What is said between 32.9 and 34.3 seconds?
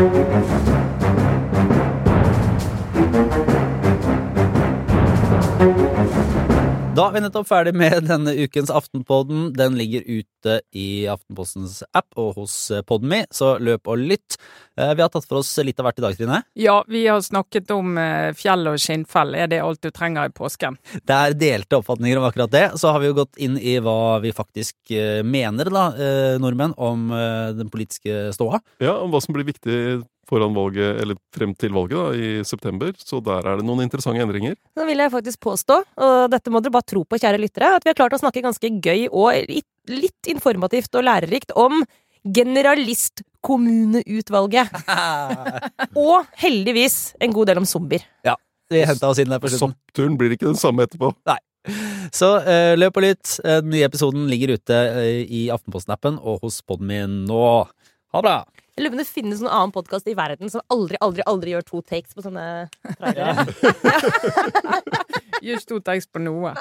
Så der er det noen interessante